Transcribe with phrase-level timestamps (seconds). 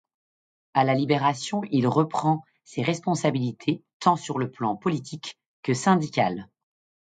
[0.73, 6.49] À la Libération, il reprend ses responsabilités tant sur le plan politique que syndical.